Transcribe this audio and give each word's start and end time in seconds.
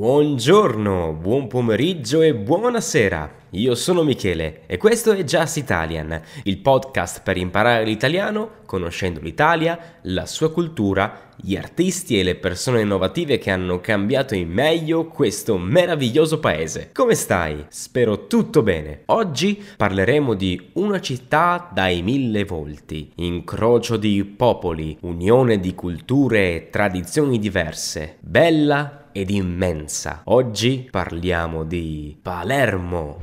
Buongiorno, 0.00 1.12
buon 1.12 1.46
pomeriggio 1.46 2.22
e 2.22 2.34
buonasera. 2.34 3.34
Io 3.50 3.74
sono 3.74 4.02
Michele 4.02 4.62
e 4.64 4.78
questo 4.78 5.12
è 5.12 5.22
Just 5.24 5.58
Italian, 5.58 6.18
il 6.44 6.56
podcast 6.56 7.20
per 7.22 7.36
imparare 7.36 7.84
l'italiano 7.84 8.60
conoscendo 8.64 9.20
l'Italia, 9.20 9.98
la 10.04 10.24
sua 10.24 10.52
cultura, 10.52 11.32
gli 11.36 11.54
artisti 11.54 12.18
e 12.18 12.22
le 12.22 12.36
persone 12.36 12.80
innovative 12.80 13.36
che 13.36 13.50
hanno 13.50 13.80
cambiato 13.80 14.34
in 14.34 14.48
meglio 14.48 15.08
questo 15.08 15.58
meraviglioso 15.58 16.40
paese. 16.40 16.92
Come 16.94 17.14
stai? 17.14 17.66
Spero 17.68 18.26
tutto 18.26 18.62
bene. 18.62 19.02
Oggi 19.06 19.62
parleremo 19.76 20.32
di 20.32 20.70
una 20.74 21.00
città 21.00 21.68
dai 21.74 22.00
mille 22.00 22.44
volti, 22.44 23.12
incrocio 23.16 23.98
di 23.98 24.24
popoli, 24.24 24.96
unione 25.02 25.60
di 25.60 25.74
culture 25.74 26.54
e 26.54 26.70
tradizioni 26.70 27.38
diverse, 27.38 28.16
bella 28.20 28.99
ed 29.12 29.30
immensa. 29.30 30.22
Oggi 30.24 30.88
parliamo 30.90 31.64
di 31.64 32.18
Palermo. 32.20 33.22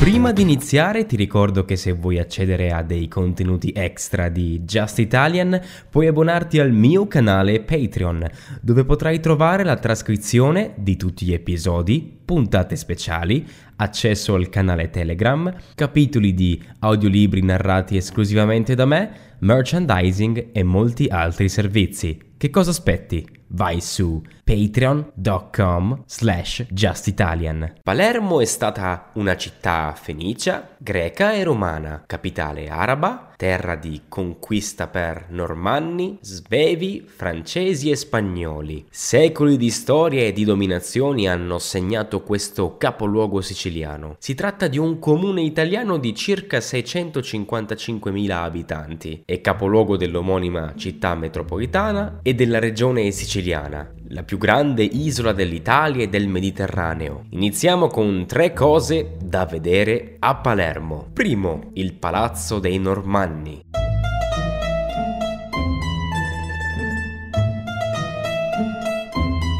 Prima 0.00 0.32
di 0.32 0.40
iniziare 0.40 1.04
ti 1.04 1.14
ricordo 1.14 1.66
che 1.66 1.76
se 1.76 1.92
vuoi 1.92 2.18
accedere 2.18 2.72
a 2.72 2.82
dei 2.82 3.06
contenuti 3.06 3.70
extra 3.76 4.30
di 4.30 4.60
Just 4.64 4.98
Italian 4.98 5.60
puoi 5.90 6.06
abbonarti 6.06 6.58
al 6.58 6.72
mio 6.72 7.06
canale 7.06 7.60
Patreon 7.60 8.26
dove 8.62 8.84
potrai 8.84 9.20
trovare 9.20 9.62
la 9.62 9.76
trascrizione 9.76 10.72
di 10.78 10.96
tutti 10.96 11.26
gli 11.26 11.34
episodi, 11.34 12.19
puntate 12.30 12.76
speciali, 12.76 13.44
accesso 13.74 14.36
al 14.36 14.48
canale 14.50 14.88
Telegram, 14.88 15.52
capitoli 15.74 16.32
di 16.32 16.62
audiolibri 16.78 17.42
narrati 17.42 17.96
esclusivamente 17.96 18.76
da 18.76 18.84
me, 18.84 19.10
merchandising 19.40 20.50
e 20.52 20.62
molti 20.62 21.08
altri 21.08 21.48
servizi. 21.48 22.34
Che 22.36 22.48
cosa 22.50 22.70
aspetti? 22.70 23.38
Vai 23.48 23.80
su 23.80 24.22
patreon.com 24.44 26.04
slash 26.06 26.66
justitalian. 26.70 27.74
Palermo 27.82 28.40
è 28.40 28.44
stata 28.44 29.10
una 29.14 29.36
città 29.36 29.92
fenicia, 30.00 30.70
greca 30.78 31.32
e 31.34 31.42
romana, 31.42 32.04
capitale 32.06 32.68
araba, 32.68 33.32
terra 33.36 33.74
di 33.74 34.02
conquista 34.08 34.86
per 34.86 35.26
normanni, 35.30 36.18
svevi, 36.20 37.04
francesi 37.06 37.90
e 37.90 37.96
spagnoli. 37.96 38.86
Secoli 38.88 39.56
di 39.56 39.70
storia 39.70 40.22
e 40.22 40.32
di 40.32 40.44
dominazioni 40.44 41.28
hanno 41.28 41.58
segnato 41.58 42.19
questo 42.22 42.76
capoluogo 42.76 43.40
siciliano. 43.40 44.16
Si 44.18 44.34
tratta 44.34 44.68
di 44.68 44.78
un 44.78 44.98
comune 44.98 45.42
italiano 45.42 45.98
di 45.98 46.14
circa 46.14 46.58
655.000 46.58 48.30
abitanti, 48.30 49.22
è 49.24 49.40
capoluogo 49.40 49.96
dell'omonima 49.96 50.74
città 50.76 51.14
metropolitana 51.14 52.20
e 52.22 52.34
della 52.34 52.58
regione 52.58 53.10
siciliana, 53.10 53.92
la 54.08 54.22
più 54.22 54.38
grande 54.38 54.82
isola 54.82 55.32
dell'Italia 55.32 56.04
e 56.04 56.08
del 56.08 56.28
Mediterraneo. 56.28 57.26
Iniziamo 57.30 57.86
con 57.86 58.26
tre 58.26 58.52
cose 58.52 59.16
da 59.22 59.46
vedere 59.46 60.16
a 60.18 60.36
Palermo. 60.36 61.08
Primo, 61.12 61.70
il 61.74 61.94
Palazzo 61.94 62.58
dei 62.58 62.78
Normanni. 62.78 63.79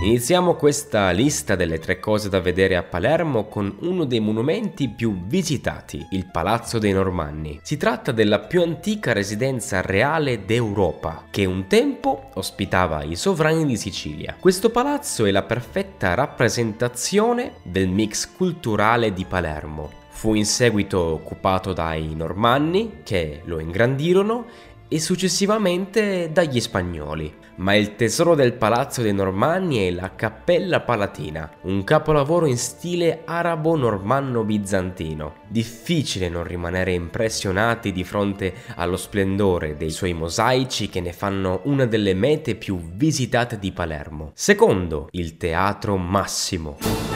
Iniziamo 0.02 0.54
questa 0.54 1.10
lista 1.10 1.56
delle 1.56 1.78
tre 1.78 2.00
cose 2.00 2.30
da 2.30 2.40
vedere 2.40 2.74
a 2.74 2.82
Palermo 2.82 3.48
con 3.48 3.76
uno 3.80 4.06
dei 4.06 4.18
monumenti 4.18 4.88
più 4.88 5.26
visitati, 5.26 6.06
il 6.12 6.24
Palazzo 6.24 6.78
dei 6.78 6.92
Normanni. 6.92 7.60
Si 7.62 7.76
tratta 7.76 8.10
della 8.10 8.38
più 8.38 8.62
antica 8.62 9.12
residenza 9.12 9.82
reale 9.82 10.46
d'Europa, 10.46 11.24
che 11.30 11.44
un 11.44 11.66
tempo 11.66 12.30
ospitava 12.32 13.02
i 13.02 13.14
sovrani 13.14 13.66
di 13.66 13.76
Sicilia. 13.76 14.36
Questo 14.40 14.70
palazzo 14.70 15.26
è 15.26 15.30
la 15.30 15.42
perfetta 15.42 16.14
rappresentazione 16.14 17.56
del 17.62 17.88
mix 17.88 18.34
culturale 18.34 19.12
di 19.12 19.26
Palermo. 19.26 19.98
Fu 20.08 20.34
in 20.34 20.44
seguito 20.44 20.98
occupato 20.98 21.72
dai 21.72 22.14
Normanni, 22.14 23.00
che 23.04 23.40
lo 23.44 23.58
ingrandirono, 23.58 24.46
e 24.90 25.00
successivamente 25.00 26.30
dagli 26.32 26.60
spagnoli 26.60 27.40
ma 27.60 27.74
il 27.74 27.96
tesoro 27.96 28.34
del 28.34 28.54
Palazzo 28.54 29.02
dei 29.02 29.12
Normanni 29.12 29.86
è 29.86 29.90
la 29.90 30.14
Cappella 30.14 30.80
Palatina, 30.80 31.50
un 31.62 31.84
capolavoro 31.84 32.46
in 32.46 32.56
stile 32.56 33.20
arabo-normanno-bizantino. 33.24 35.34
Difficile 35.46 36.30
non 36.30 36.44
rimanere 36.44 36.92
impressionati 36.92 37.92
di 37.92 38.04
fronte 38.04 38.54
allo 38.76 38.96
splendore 38.96 39.76
dei 39.76 39.90
suoi 39.90 40.14
mosaici 40.14 40.88
che 40.88 41.00
ne 41.00 41.12
fanno 41.12 41.62
una 41.64 41.86
delle 41.86 42.14
mete 42.14 42.54
più 42.54 42.80
visitate 42.94 43.58
di 43.58 43.72
Palermo. 43.72 44.30
Secondo, 44.34 45.08
il 45.12 45.36
Teatro 45.36 45.98
Massimo. 45.98 47.09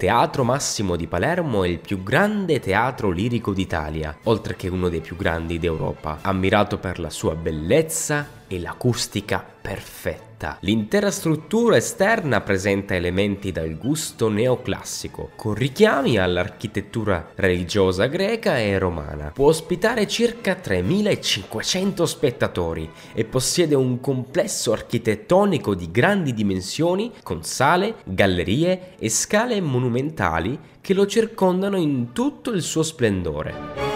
Teatro 0.00 0.44
Massimo 0.44 0.96
di 0.96 1.06
Palermo 1.06 1.62
è 1.62 1.68
il 1.68 1.78
più 1.78 2.02
grande 2.02 2.58
teatro 2.58 3.10
lirico 3.10 3.52
d'Italia, 3.52 4.16
oltre 4.22 4.56
che 4.56 4.68
uno 4.68 4.88
dei 4.88 5.02
più 5.02 5.14
grandi 5.14 5.58
d'Europa, 5.58 6.20
ammirato 6.22 6.78
per 6.78 6.98
la 6.98 7.10
sua 7.10 7.34
bellezza 7.34 8.26
e 8.48 8.58
l'acustica 8.60 9.44
perfetta. 9.60 10.29
L'intera 10.60 11.10
struttura 11.10 11.76
esterna 11.76 12.40
presenta 12.40 12.94
elementi 12.94 13.52
dal 13.52 13.76
gusto 13.76 14.28
neoclassico, 14.28 15.30
con 15.36 15.54
richiami 15.54 16.16
all'architettura 16.16 17.32
religiosa 17.34 18.06
greca 18.06 18.58
e 18.58 18.78
romana. 18.78 19.30
Può 19.34 19.48
ospitare 19.48 20.06
circa 20.06 20.54
3500 20.54 22.06
spettatori 22.06 22.90
e 23.12 23.24
possiede 23.24 23.74
un 23.74 24.00
complesso 24.00 24.72
architettonico 24.72 25.74
di 25.74 25.90
grandi 25.90 26.32
dimensioni 26.32 27.12
con 27.22 27.42
sale, 27.42 27.96
gallerie 28.04 28.96
e 28.98 29.08
scale 29.08 29.60
monumentali 29.60 30.58
che 30.80 30.94
lo 30.94 31.06
circondano 31.06 31.76
in 31.76 32.12
tutto 32.12 32.50
il 32.50 32.62
suo 32.62 32.82
splendore. 32.82 33.89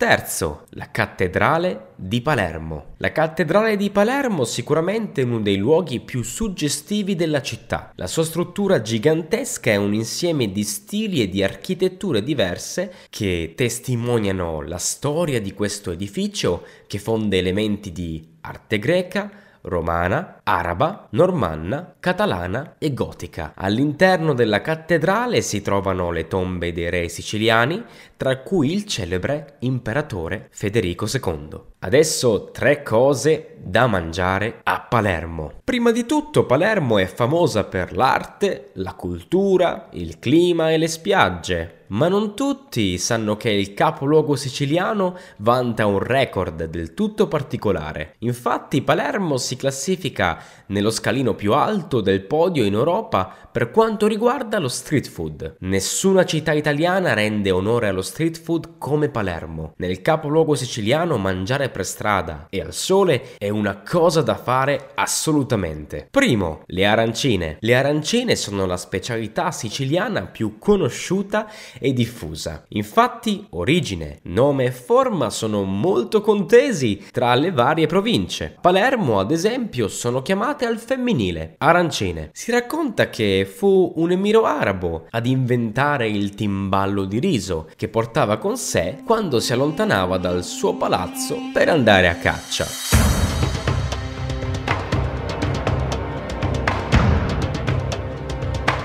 Terzo, 0.00 0.64
la 0.70 0.90
cattedrale 0.90 1.88
di 1.94 2.22
Palermo. 2.22 2.94
La 2.96 3.12
cattedrale 3.12 3.76
di 3.76 3.90
Palermo 3.90 4.44
sicuramente 4.44 5.20
è 5.20 5.24
uno 5.24 5.40
dei 5.40 5.58
luoghi 5.58 6.00
più 6.00 6.22
suggestivi 6.22 7.14
della 7.14 7.42
città. 7.42 7.92
La 7.96 8.06
sua 8.06 8.24
struttura 8.24 8.80
gigantesca 8.80 9.70
è 9.70 9.76
un 9.76 9.92
insieme 9.92 10.50
di 10.52 10.64
stili 10.64 11.20
e 11.20 11.28
di 11.28 11.42
architetture 11.42 12.22
diverse 12.22 12.90
che 13.10 13.52
testimoniano 13.54 14.62
la 14.62 14.78
storia 14.78 15.38
di 15.38 15.52
questo 15.52 15.90
edificio 15.90 16.64
che 16.86 16.98
fonde 16.98 17.36
elementi 17.36 17.92
di 17.92 18.26
arte 18.40 18.78
greca, 18.78 19.30
romana, 19.62 20.40
araba, 20.42 21.08
normanna, 21.10 21.94
catalana 21.98 22.74
e 22.78 22.92
gotica. 22.94 23.52
All'interno 23.54 24.34
della 24.34 24.60
cattedrale 24.60 25.40
si 25.42 25.62
trovano 25.62 26.10
le 26.10 26.26
tombe 26.26 26.72
dei 26.72 26.90
re 26.90 27.08
siciliani, 27.08 27.84
tra 28.16 28.38
cui 28.38 28.72
il 28.72 28.84
celebre 28.86 29.56
imperatore 29.60 30.48
Federico 30.50 31.06
II. 31.06 31.69
Adesso 31.82 32.50
tre 32.52 32.82
cose 32.82 33.54
da 33.56 33.86
mangiare 33.86 34.60
a 34.64 34.80
Palermo. 34.82 35.60
Prima 35.64 35.92
di 35.92 36.04
tutto 36.04 36.44
Palermo 36.44 36.98
è 36.98 37.06
famosa 37.06 37.64
per 37.64 37.96
l'arte, 37.96 38.72
la 38.74 38.92
cultura, 38.92 39.88
il 39.92 40.18
clima 40.18 40.72
e 40.72 40.76
le 40.76 40.88
spiagge 40.88 41.80
ma 41.90 42.08
non 42.08 42.34
tutti 42.34 42.98
sanno 42.98 43.36
che 43.36 43.50
il 43.50 43.74
capoluogo 43.74 44.36
siciliano 44.36 45.16
vanta 45.38 45.86
un 45.86 45.98
record 45.98 46.64
del 46.64 46.94
tutto 46.94 47.26
particolare. 47.26 48.14
Infatti 48.18 48.82
Palermo 48.82 49.36
si 49.38 49.56
classifica 49.56 50.40
nello 50.66 50.90
scalino 50.90 51.34
più 51.34 51.52
alto 51.52 52.00
del 52.00 52.22
podio 52.22 52.64
in 52.64 52.74
Europa 52.74 53.32
per 53.50 53.70
quanto 53.70 54.06
riguarda 54.06 54.58
lo 54.58 54.68
street 54.68 55.08
food. 55.08 55.56
Nessuna 55.60 56.24
città 56.24 56.52
italiana 56.52 57.12
rende 57.12 57.50
onore 57.50 57.88
allo 57.88 58.02
street 58.02 58.40
food 58.40 58.78
come 58.78 59.08
Palermo. 59.08 59.72
Nel 59.78 60.00
capoluogo 60.00 60.54
siciliano 60.54 61.16
mangiare 61.16 61.69
per 61.70 61.86
strada 61.86 62.46
e 62.50 62.60
al 62.60 62.72
sole 62.72 63.36
è 63.38 63.48
una 63.48 63.82
cosa 63.82 64.22
da 64.22 64.36
fare 64.36 64.90
assolutamente. 64.94 66.08
Primo, 66.10 66.62
le 66.66 66.84
arancine. 66.86 67.56
Le 67.60 67.74
arancine 67.74 68.36
sono 68.36 68.66
la 68.66 68.76
specialità 68.76 69.50
siciliana 69.50 70.26
più 70.26 70.58
conosciuta 70.58 71.48
e 71.78 71.92
diffusa. 71.92 72.64
Infatti, 72.68 73.46
origine, 73.50 74.18
nome 74.24 74.64
e 74.64 74.72
forma 74.72 75.30
sono 75.30 75.62
molto 75.64 76.20
contesi 76.20 77.06
tra 77.10 77.34
le 77.34 77.50
varie 77.52 77.86
province. 77.86 78.56
Palermo, 78.60 79.18
ad 79.18 79.30
esempio, 79.30 79.88
sono 79.88 80.22
chiamate 80.22 80.66
al 80.66 80.78
femminile, 80.78 81.54
arancine. 81.58 82.30
Si 82.32 82.50
racconta 82.50 83.08
che 83.10 83.48
fu 83.50 83.92
un 83.96 84.10
emiro 84.10 84.44
arabo 84.44 85.06
ad 85.10 85.26
inventare 85.26 86.08
il 86.08 86.34
timballo 86.34 87.04
di 87.04 87.18
riso 87.18 87.68
che 87.76 87.88
portava 87.88 88.38
con 88.38 88.56
sé 88.56 88.98
quando 89.04 89.40
si 89.40 89.52
allontanava 89.52 90.18
dal 90.18 90.44
suo 90.44 90.74
palazzo 90.74 91.36
per 91.52 91.59
per 91.60 91.68
andare 91.68 92.08
a 92.08 92.14
caccia. 92.14 92.66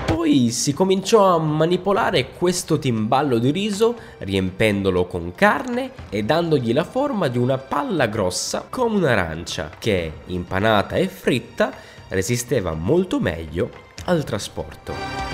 Poi 0.04 0.50
si 0.50 0.74
cominciò 0.74 1.36
a 1.36 1.38
manipolare 1.38 2.32
questo 2.32 2.78
timballo 2.78 3.38
di 3.38 3.50
riso 3.50 3.96
riempendolo 4.18 5.06
con 5.06 5.32
carne 5.34 5.92
e 6.10 6.22
dandogli 6.22 6.74
la 6.74 6.84
forma 6.84 7.28
di 7.28 7.38
una 7.38 7.56
palla 7.56 8.08
grossa 8.08 8.66
come 8.68 8.96
un'arancia 8.96 9.70
che, 9.78 10.12
impanata 10.26 10.96
e 10.96 11.08
fritta, 11.08 11.72
resisteva 12.08 12.74
molto 12.74 13.20
meglio 13.20 13.70
al 14.04 14.22
trasporto. 14.22 15.25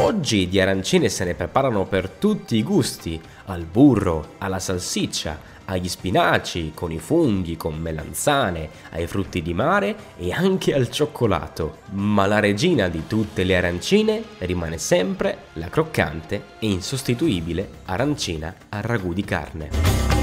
Oggi 0.00 0.48
di 0.48 0.58
arancine 0.58 1.10
se 1.10 1.24
ne 1.24 1.34
preparano 1.34 1.84
per 1.84 2.08
tutti 2.08 2.56
i 2.56 2.62
gusti, 2.62 3.20
al 3.44 3.64
burro, 3.64 4.36
alla 4.38 4.58
salsiccia, 4.58 5.38
agli 5.66 5.90
spinaci, 5.90 6.72
con 6.74 6.90
i 6.90 6.98
funghi, 6.98 7.58
con 7.58 7.76
melanzane, 7.78 8.70
ai 8.92 9.06
frutti 9.06 9.42
di 9.42 9.52
mare 9.52 9.94
e 10.16 10.32
anche 10.32 10.72
al 10.72 10.90
cioccolato. 10.90 11.80
Ma 11.90 12.24
la 12.26 12.40
regina 12.40 12.88
di 12.88 13.06
tutte 13.06 13.44
le 13.44 13.56
arancine 13.58 14.22
rimane 14.38 14.78
sempre 14.78 15.36
la 15.54 15.68
croccante 15.68 16.44
e 16.58 16.66
insostituibile 16.70 17.68
arancina 17.84 18.54
al 18.70 18.82
ragù 18.82 19.12
di 19.12 19.22
carne. 19.22 20.19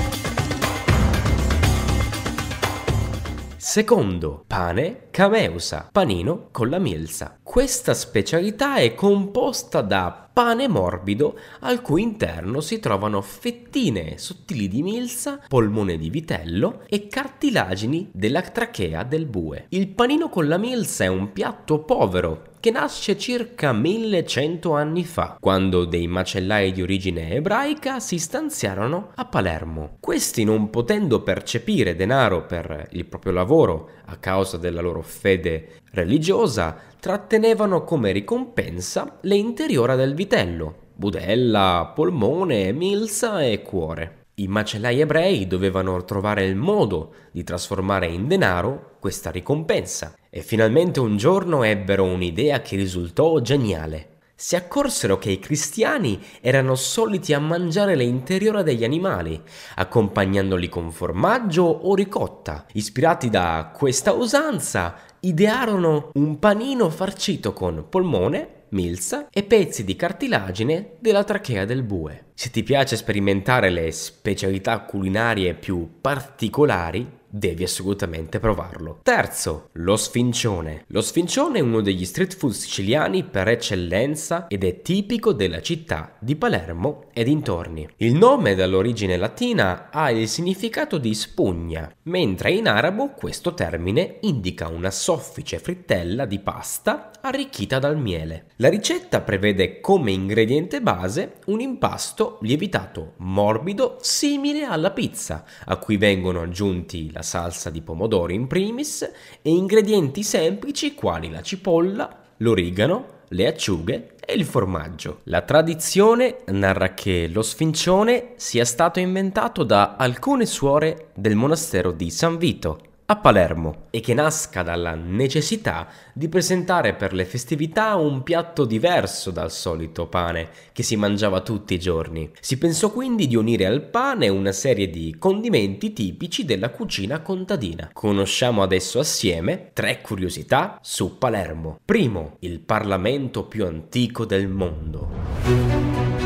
Secondo, 3.69 4.45
pane 4.47 5.09
cameusa, 5.11 5.89
panino 5.91 6.47
con 6.51 6.69
la 6.69 6.79
milza. 6.79 7.37
Questa 7.43 7.93
specialità 7.93 8.77
è 8.77 8.95
composta 8.95 9.81
da 9.81 10.26
pane 10.37 10.67
morbido 10.67 11.35
al 11.61 11.81
cui 11.81 12.03
interno 12.03 12.61
si 12.61 12.79
trovano 12.79 13.23
fettine 13.23 14.19
sottili 14.19 14.67
di 14.67 14.83
milza, 14.83 15.39
polmone 15.47 15.97
di 15.97 16.11
vitello 16.11 16.83
e 16.87 17.07
cartilagini 17.07 18.11
della 18.13 18.43
trachea 18.43 19.01
del 19.01 19.25
bue. 19.25 19.65
Il 19.69 19.87
panino 19.87 20.29
con 20.29 20.47
la 20.47 20.59
milza 20.59 21.05
è 21.05 21.07
un 21.07 21.33
piatto 21.33 21.79
povero 21.79 22.49
che 22.59 22.69
nasce 22.69 23.17
circa 23.17 23.71
1100 23.71 24.75
anni 24.75 25.05
fa, 25.05 25.37
quando 25.39 25.85
dei 25.85 26.05
macellai 26.05 26.71
di 26.71 26.81
origine 26.81 27.31
ebraica 27.31 27.99
si 27.99 28.19
stanziarono 28.19 29.11
a 29.15 29.25
Palermo. 29.25 29.97
Questi, 29.99 30.43
non 30.43 30.69
potendo 30.69 31.21
percepire 31.21 31.95
denaro 31.95 32.45
per 32.45 32.89
il 32.91 33.05
proprio 33.05 33.31
lavoro 33.31 33.89
a 34.05 34.17
causa 34.17 34.57
della 34.57 34.81
loro 34.81 35.01
fede 35.01 35.79
religiosa, 35.91 36.77
trattenevano 36.99 37.83
come 37.83 38.11
ricompensa 38.11 39.17
le 39.21 39.35
interiora 39.35 39.95
del 39.95 40.13
vitello, 40.13 40.75
budella, 40.93 41.91
polmone, 41.93 42.71
milza 42.71 43.43
e 43.43 43.61
cuore. 43.61 44.25
I 44.35 44.47
macellai 44.47 44.99
ebrei 44.99 45.47
dovevano 45.47 46.03
trovare 46.05 46.45
il 46.45 46.55
modo 46.55 47.13
di 47.31 47.43
trasformare 47.43 48.07
in 48.07 48.27
denaro 48.27 48.97
questa 48.99 49.31
ricompensa 49.31 50.15
e 50.29 50.41
finalmente 50.41 50.99
un 50.99 51.17
giorno 51.17 51.63
ebbero 51.63 52.03
un'idea 52.03 52.61
che 52.61 52.75
risultò 52.75 53.39
geniale. 53.39 54.17
Si 54.39 54.55
accorsero 54.55 55.17
che 55.17 55.31
i 55.31 55.39
cristiani 55.39 56.23
erano 56.41 56.75
soliti 56.75 57.33
a 57.33 57.39
mangiare 57.39 57.95
le 57.95 58.03
interiora 58.03 58.61
degli 58.61 58.83
animali, 58.83 59.41
accompagnandoli 59.77 60.69
con 60.69 60.91
formaggio 60.91 61.63
o 61.63 61.95
ricotta. 61.95 62.67
Ispirati 62.73 63.31
da 63.31 63.71
questa 63.75 64.11
usanza, 64.11 64.95
idearono 65.21 66.11
un 66.13 66.39
panino 66.39 66.89
farcito 66.89 67.53
con 67.53 67.85
polmone, 67.89 68.65
milza 68.69 69.27
e 69.31 69.43
pezzi 69.43 69.83
di 69.83 69.95
cartilagine 69.95 70.93
della 70.99 71.23
trachea 71.23 71.65
del 71.65 71.83
bue. 71.83 72.25
Se 72.33 72.49
ti 72.49 72.63
piace 72.63 72.95
sperimentare 72.95 73.69
le 73.69 73.91
specialità 73.91 74.79
culinarie 74.81 75.53
più 75.53 75.99
particolari, 76.01 77.16
devi 77.29 77.63
assolutamente 77.63 78.39
provarlo. 78.39 78.99
Terzo, 79.03 79.69
lo 79.73 79.95
sfincione. 79.97 80.85
Lo 80.87 81.01
sfincione 81.01 81.59
è 81.59 81.61
uno 81.61 81.81
degli 81.81 82.05
street 82.05 82.35
food 82.35 82.53
siciliani 82.53 83.23
per 83.23 83.47
eccellenza 83.47 84.47
ed 84.47 84.63
è 84.63 84.81
tipico 84.81 85.33
della 85.33 85.61
città 85.61 86.15
di 86.19 86.35
Palermo 86.35 87.05
e 87.13 87.23
dintorni. 87.23 87.87
Il 87.97 88.13
nome 88.13 88.55
dall'origine 88.55 89.17
latina 89.17 89.89
ha 89.91 90.11
il 90.11 90.27
significato 90.27 90.97
di 90.97 91.13
spugna, 91.13 91.91
mentre 92.03 92.51
in 92.51 92.67
arabo 92.67 93.09
questo 93.09 93.53
termine 93.53 94.17
indica 94.21 94.67
una 94.67 94.91
soffice 94.91 95.59
frittella 95.59 96.25
di 96.25 96.39
pasta 96.39 97.11
arricchita 97.21 97.79
dal 97.79 97.97
miele. 97.97 98.51
La 98.57 98.69
ricetta 98.69 99.21
prevede 99.21 99.81
come 99.81 100.11
ingrediente 100.11 100.81
base 100.81 101.39
un 101.45 101.59
impasto 101.59 102.37
lievitato 102.41 103.13
morbido 103.17 103.97
simile 104.01 104.63
alla 104.63 104.91
pizza, 104.91 105.43
a 105.65 105.77
cui 105.77 105.97
vengono 105.97 106.41
aggiunti 106.41 107.11
la 107.17 107.23
salsa 107.23 107.71
di 107.71 107.81
pomodoro 107.81 108.31
in 108.31 108.45
primis 108.45 109.01
e 109.01 109.49
ingredienti 109.49 110.21
semplici 110.21 110.93
quali 110.93 111.29
la 111.29 111.41
cipolla, 111.41 112.23
l'origano, 112.37 113.15
le 113.29 113.47
acciughe 113.47 114.13
e 114.23 114.33
il 114.33 114.45
formaggio. 114.45 115.21
La 115.23 115.41
tradizione 115.41 116.37
narra 116.45 116.93
che 116.93 117.27
lo 117.27 117.41
sfincione 117.41 118.33
sia 118.35 118.65
stato 118.65 118.99
inventato 118.99 119.63
da 119.63 119.95
alcune 119.97 120.45
suore 120.45 121.09
del 121.15 121.35
monastero 121.35 121.91
di 121.91 122.09
San 122.11 122.37
Vito 122.37 122.81
a 123.09 123.15
Palermo 123.15 123.85
e 123.89 124.01
che 124.01 124.13
nasca 124.13 124.63
dalla 124.63 124.93
necessità 124.93 125.87
di 126.11 126.27
presentare 126.27 126.93
per 126.93 127.13
le 127.13 127.23
festività 127.23 127.95
un 127.95 128.21
piatto 128.21 128.65
diverso 128.65 129.31
dal 129.31 129.49
solito 129.49 130.07
pane 130.07 130.49
che 130.73 130.83
si 130.83 130.97
mangiava 130.97 131.39
tutti 131.39 131.73
i 131.73 131.79
giorni. 131.79 132.29
Si 132.41 132.57
pensò 132.57 132.91
quindi 132.91 133.27
di 133.27 133.37
unire 133.37 133.65
al 133.65 133.81
pane 133.83 134.27
una 134.27 134.51
serie 134.51 134.89
di 134.89 135.15
condimenti 135.17 135.93
tipici 135.93 136.43
della 136.43 136.69
cucina 136.69 137.21
contadina. 137.21 137.89
Conosciamo 137.93 138.61
adesso 138.61 138.99
assieme 138.99 139.69
tre 139.71 140.01
curiosità 140.01 140.77
su 140.81 141.17
Palermo. 141.17 141.79
Primo, 141.85 142.35
il 142.39 142.59
Parlamento 142.59 143.45
più 143.45 143.65
antico 143.65 144.25
del 144.25 144.49
mondo. 144.49 146.16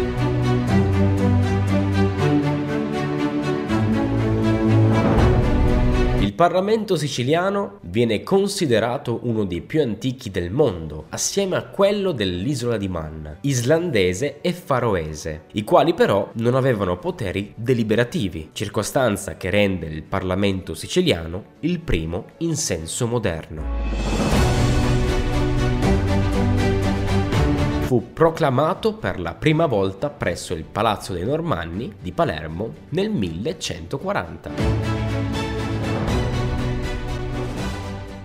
Parlamento 6.42 6.96
siciliano 6.96 7.78
viene 7.82 8.24
considerato 8.24 9.20
uno 9.26 9.46
dei 9.46 9.62
più 9.62 9.80
antichi 9.80 10.32
del 10.32 10.50
mondo, 10.50 11.06
assieme 11.10 11.56
a 11.56 11.66
quello 11.66 12.14
dell'isola 12.14 12.78
di 12.78 12.88
Man, 12.88 13.38
islandese 13.42 14.42
e 14.42 14.52
faroese, 14.52 15.44
i 15.52 15.64
quali 15.64 15.94
però 15.94 16.32
non 16.38 16.56
avevano 16.56 16.98
poteri 16.98 17.54
deliberativi, 17.56 18.50
circostanza 18.54 19.38
che 19.38 19.52
rende 19.52 19.86
il 19.86 20.02
Parlamento 20.02 20.74
siciliano 20.74 21.44
il 21.60 21.80
primo 21.80 22.30
in 22.38 22.56
senso 22.56 23.06
moderno. 23.06 24.10
fu 27.92 28.14
proclamato 28.14 28.94
per 28.94 29.20
la 29.20 29.34
prima 29.36 29.66
volta 29.66 30.10
presso 30.10 30.54
il 30.54 30.64
Palazzo 30.64 31.12
dei 31.12 31.26
Normanni 31.26 31.94
di 32.00 32.14
Palermo 32.14 32.74
nel 32.92 33.12
1140. 33.12 35.01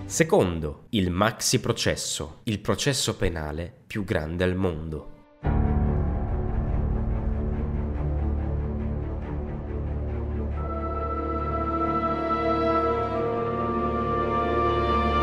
Secondo, 0.07 0.85
il 0.91 1.11
maxi 1.11 1.59
processo, 1.59 2.39
il 2.43 2.59
processo 2.59 3.17
penale 3.17 3.73
più 3.85 4.05
grande 4.05 4.45
al 4.45 4.55
mondo. 4.55 5.11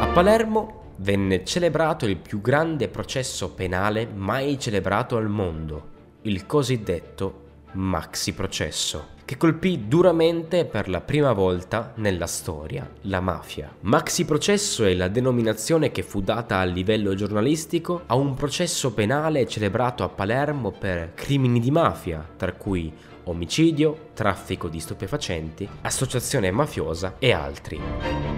A 0.00 0.06
Palermo 0.12 0.92
venne 0.96 1.44
celebrato 1.46 2.04
il 2.04 2.18
più 2.18 2.42
grande 2.42 2.88
processo 2.88 3.54
penale 3.54 4.06
mai 4.06 4.58
celebrato 4.58 5.16
al 5.16 5.30
mondo, 5.30 6.18
il 6.22 6.44
cosiddetto 6.44 7.40
maxi 7.72 8.34
processo 8.34 9.13
che 9.24 9.36
colpì 9.36 9.88
duramente 9.88 10.64
per 10.64 10.88
la 10.88 11.00
prima 11.00 11.32
volta 11.32 11.92
nella 11.96 12.26
storia 12.26 12.88
la 13.02 13.20
mafia. 13.20 13.74
Maxi 13.80 14.24
processo 14.24 14.84
è 14.84 14.94
la 14.94 15.08
denominazione 15.08 15.90
che 15.90 16.02
fu 16.02 16.20
data 16.20 16.58
a 16.58 16.64
livello 16.64 17.14
giornalistico 17.14 18.02
a 18.06 18.14
un 18.14 18.34
processo 18.34 18.92
penale 18.92 19.46
celebrato 19.46 20.02
a 20.04 20.08
Palermo 20.08 20.70
per 20.70 21.12
crimini 21.14 21.60
di 21.60 21.70
mafia, 21.70 22.26
tra 22.36 22.52
cui 22.52 22.92
omicidio, 23.24 24.10
traffico 24.12 24.68
di 24.68 24.80
stupefacenti, 24.80 25.68
associazione 25.82 26.50
mafiosa 26.50 27.14
e 27.18 27.32
altri. 27.32 28.33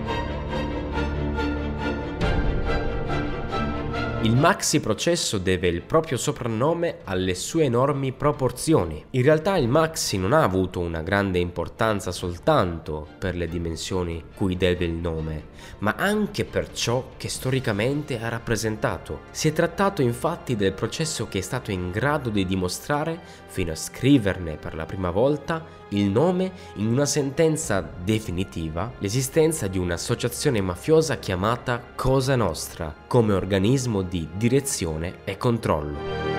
Il 4.26 4.34
maxi 4.34 4.80
processo 4.80 5.38
deve 5.38 5.68
il 5.68 5.82
proprio 5.82 6.16
soprannome 6.16 6.96
alle 7.04 7.36
sue 7.36 7.62
enormi 7.62 8.10
proporzioni. 8.10 9.04
In 9.10 9.22
realtà 9.22 9.56
il 9.56 9.68
maxi 9.68 10.18
non 10.18 10.32
ha 10.32 10.42
avuto 10.42 10.80
una 10.80 11.00
grande 11.00 11.38
importanza 11.38 12.10
soltanto 12.10 13.06
per 13.20 13.36
le 13.36 13.46
dimensioni 13.46 14.24
cui 14.34 14.56
deve 14.56 14.84
il 14.84 14.94
nome, 14.94 15.44
ma 15.78 15.94
anche 15.96 16.44
per 16.44 16.72
ciò 16.72 17.10
che 17.16 17.28
storicamente 17.28 18.18
ha 18.18 18.28
rappresentato. 18.28 19.20
Si 19.30 19.46
è 19.46 19.52
trattato 19.52 20.02
infatti 20.02 20.56
del 20.56 20.72
processo 20.72 21.28
che 21.28 21.38
è 21.38 21.42
stato 21.42 21.70
in 21.70 21.92
grado 21.92 22.28
di 22.28 22.44
dimostrare, 22.44 23.20
fino 23.46 23.70
a 23.70 23.76
scriverne 23.76 24.56
per 24.56 24.74
la 24.74 24.86
prima 24.86 25.10
volta, 25.10 25.64
il 25.90 26.10
nome 26.10 26.52
in 26.76 26.86
una 26.86 27.06
sentenza 27.06 27.80
definitiva 27.80 28.92
l'esistenza 28.98 29.66
di 29.68 29.78
un'associazione 29.78 30.60
mafiosa 30.60 31.18
chiamata 31.18 31.82
Cosa 31.94 32.36
Nostra 32.36 32.94
come 33.06 33.32
organismo 33.32 34.02
di 34.02 34.28
direzione 34.36 35.18
e 35.24 35.36
controllo. 35.36 36.35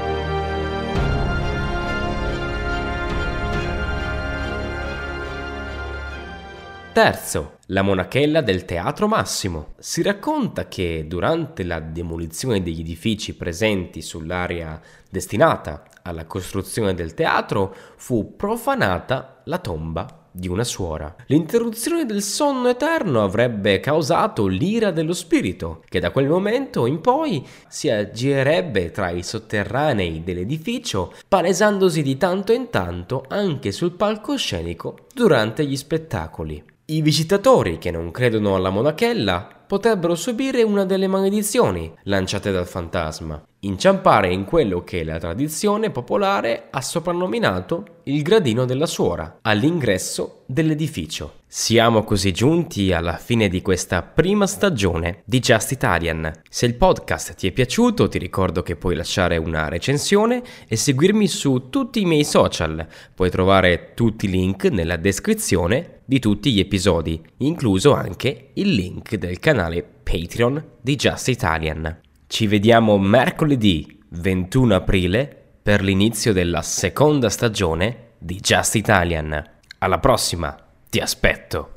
Terzo, 6.98 7.60
la 7.68 7.84
monachella 7.84 8.42
del 8.42 8.66
Teatro 8.66 9.08
Massimo. 9.08 9.76
Si 9.78 10.02
racconta 10.02 10.68
che 10.68 11.06
durante 11.08 11.64
la 11.64 11.80
demolizione 11.80 12.64
degli 12.64 12.80
edifici 12.80 13.36
presenti 13.36 14.02
sull'area 14.02 14.82
destinata 15.08 15.84
alla 16.02 16.26
costruzione 16.26 16.96
del 16.96 17.14
teatro 17.14 17.72
fu 17.98 18.36
profanata 18.36 19.42
la 19.44 19.60
tomba 19.60 20.30
di 20.32 20.48
una 20.48 20.64
suora. 20.64 21.16
L'interruzione 21.28 22.08
del 22.08 22.24
sonno 22.24 22.70
eterno 22.70 23.24
avrebbe 23.24 23.80
causato 23.80 24.48
l'ira 24.48 24.90
dello 24.90 25.14
spirito, 25.14 25.84
che 25.88 26.00
da 26.00 26.10
quel 26.10 26.28
momento 26.28 26.88
in 26.88 27.00
poi 27.00 27.46
si 27.68 27.92
aggirerebbe 27.92 28.90
tra 28.90 29.12
i 29.12 29.22
sotterranei 29.22 30.24
dell'edificio, 30.24 31.14
palesandosi 31.28 32.02
di 32.02 32.18
tanto 32.18 32.54
in 32.54 32.72
tanto 32.72 33.24
anche 33.28 33.72
sul 33.72 33.92
palcoscenico 33.92 34.98
durante 35.14 35.64
gli 35.64 35.78
spettacoli. 35.78 36.76
I 36.90 37.02
visitatori 37.02 37.80
che 37.80 37.92
non 37.92 38.12
credono 38.12 38.56
alla 38.56 38.70
monachella 38.70 39.46
potrebbero 39.68 40.16
subire 40.16 40.64
una 40.64 40.86
delle 40.86 41.08
maledizioni 41.08 41.94
lanciate 42.04 42.50
dal 42.50 42.66
fantasma, 42.66 43.44
inciampare 43.68 44.32
in 44.32 44.46
quello 44.46 44.84
che 44.84 45.04
la 45.04 45.20
tradizione 45.20 45.92
popolare 45.92 46.68
ha 46.72 46.82
soprannominato 46.82 47.98
il 48.04 48.22
gradino 48.22 48.66
della 48.66 48.86
suora, 48.86 49.40
all'ingresso 49.42 50.44
dell'edificio. 50.46 51.34
Siamo 51.46 52.04
così 52.04 52.32
giunti 52.32 52.94
alla 52.94 53.18
fine 53.18 53.50
di 53.50 53.62
questa 53.62 54.02
prima 54.02 54.48
stagione 54.48 55.22
di 55.26 55.40
Just 55.40 55.72
Italian. 55.72 56.32
Se 56.50 56.66
il 56.66 56.76
podcast 56.76 57.36
ti 57.36 57.48
è 57.48 57.52
piaciuto 57.52 58.08
ti 58.08 58.18
ricordo 58.18 58.64
che 58.64 58.76
puoi 58.76 58.96
lasciare 58.96 59.38
una 59.38 59.68
recensione 59.68 60.42
e 60.68 60.76
seguirmi 60.76 61.28
su 61.28 61.70
tutti 61.70 62.02
i 62.02 62.06
miei 62.06 62.24
social. 62.24 62.88
Puoi 63.14 63.30
trovare 63.30 63.92
tutti 63.94 64.26
i 64.26 64.30
link 64.30 64.66
nella 64.66 64.98
descrizione 64.98 66.00
di 66.06 66.20
tutti 66.20 66.54
gli 66.54 66.60
episodi, 66.60 67.22
incluso 67.38 67.94
anche 67.94 68.52
il 68.54 68.70
link 68.70 69.16
del 69.16 69.40
canale 69.40 69.84
Patreon 69.84 70.64
di 70.82 70.96
Just 70.96 71.28
Italian. 71.28 72.06
Ci 72.28 72.46
vediamo 72.46 72.98
mercoledì 72.98 74.04
21 74.10 74.76
aprile 74.76 75.44
per 75.64 75.82
l'inizio 75.82 76.34
della 76.34 76.62
seconda 76.62 77.30
stagione 77.30 78.10
di 78.18 78.36
Just 78.42 78.76
Italian. 78.76 79.42
Alla 79.78 80.00
prossima, 80.00 80.56
ti 80.90 81.00
aspetto! 81.00 81.72